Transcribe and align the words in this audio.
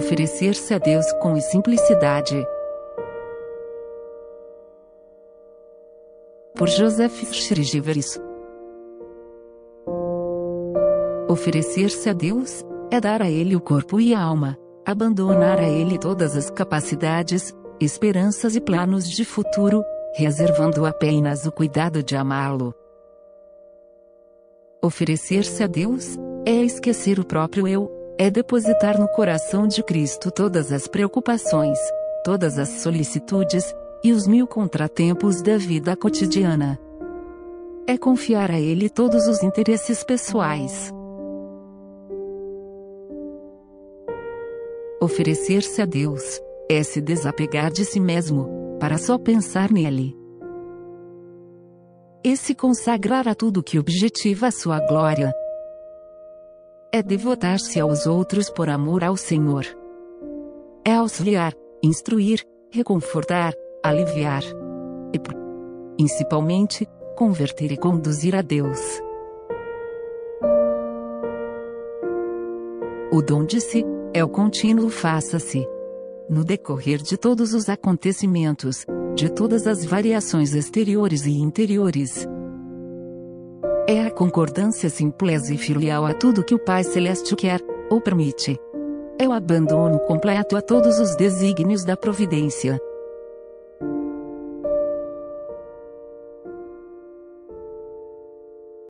Oferecer-se 0.00 0.72
a 0.72 0.78
Deus 0.78 1.04
com 1.20 1.38
simplicidade. 1.38 2.42
Por 6.56 6.68
Joseph 6.68 7.22
Schrigeveris. 7.34 8.18
Oferecer-se 11.28 12.08
a 12.08 12.14
Deus 12.14 12.64
é 12.90 12.98
dar 12.98 13.20
a 13.20 13.30
Ele 13.30 13.54
o 13.54 13.60
corpo 13.60 14.00
e 14.00 14.14
a 14.14 14.22
alma, 14.22 14.56
abandonar 14.86 15.58
a 15.58 15.68
Ele 15.68 15.98
todas 15.98 16.34
as 16.34 16.48
capacidades, 16.48 17.54
esperanças 17.78 18.56
e 18.56 18.60
planos 18.60 19.06
de 19.06 19.22
futuro, 19.22 19.84
reservando 20.14 20.86
apenas 20.86 21.44
o 21.44 21.52
cuidado 21.52 22.02
de 22.02 22.16
amá-lo. 22.16 22.74
Oferecer-se 24.82 25.62
a 25.62 25.66
Deus 25.66 26.16
é 26.46 26.52
esquecer 26.52 27.20
o 27.20 27.24
próprio 27.24 27.68
eu, 27.68 27.99
é 28.20 28.28
depositar 28.28 29.00
no 29.00 29.08
coração 29.08 29.66
de 29.66 29.82
Cristo 29.82 30.30
todas 30.30 30.70
as 30.72 30.86
preocupações, 30.86 31.78
todas 32.22 32.58
as 32.58 32.68
solicitudes, 32.68 33.74
e 34.04 34.12
os 34.12 34.26
mil 34.26 34.46
contratempos 34.46 35.40
da 35.40 35.56
vida 35.56 35.96
cotidiana. 35.96 36.78
É 37.86 37.96
confiar 37.96 38.50
a 38.50 38.60
Ele 38.60 38.90
todos 38.90 39.26
os 39.26 39.42
interesses 39.42 40.04
pessoais. 40.04 40.92
Oferecer-se 45.00 45.80
a 45.80 45.86
Deus 45.86 46.42
é 46.70 46.82
se 46.82 47.00
desapegar 47.00 47.72
de 47.72 47.86
si 47.86 47.98
mesmo, 47.98 48.76
para 48.78 48.98
só 48.98 49.16
pensar 49.16 49.72
nele. 49.72 50.14
E 52.22 52.36
se 52.36 52.54
consagrar 52.54 53.26
a 53.26 53.34
tudo 53.34 53.62
que 53.62 53.78
objetiva 53.78 54.48
a 54.48 54.50
sua 54.50 54.78
glória, 54.78 55.34
é 56.92 57.02
devotar-se 57.02 57.78
aos 57.78 58.06
outros 58.06 58.50
por 58.50 58.68
amor 58.68 59.04
ao 59.04 59.16
Senhor. 59.16 59.64
É 60.84 60.94
auxiliar, 60.94 61.54
instruir, 61.82 62.44
reconfortar, 62.70 63.54
aliviar. 63.82 64.42
E, 65.12 65.18
principalmente, 65.96 66.86
converter 67.16 67.70
e 67.72 67.76
conduzir 67.76 68.34
a 68.34 68.42
Deus. 68.42 68.80
O 73.12 73.22
dom 73.22 73.44
de 73.44 73.60
si 73.60 73.84
é 74.12 74.24
o 74.24 74.28
contínuo 74.28 74.88
faça-se. 74.88 75.66
No 76.28 76.44
decorrer 76.44 76.98
de 76.98 77.16
todos 77.16 77.54
os 77.54 77.68
acontecimentos, 77.68 78.86
de 79.16 79.28
todas 79.28 79.66
as 79.66 79.84
variações 79.84 80.54
exteriores 80.54 81.26
e 81.26 81.32
interiores, 81.32 82.26
é 83.90 84.06
a 84.06 84.10
concordância 84.10 84.88
simples 84.88 85.50
e 85.50 85.58
filial 85.58 86.06
a 86.06 86.14
tudo 86.14 86.44
que 86.44 86.54
o 86.54 86.58
Pai 86.58 86.84
Celeste 86.84 87.34
quer, 87.34 87.60
ou 87.90 88.00
permite. 88.00 88.56
É 89.18 89.26
o 89.26 89.32
abandono 89.32 89.98
completo 90.00 90.56
a 90.56 90.62
todos 90.62 91.00
os 91.00 91.16
desígnios 91.16 91.84
da 91.84 91.96
providência. 91.96 92.80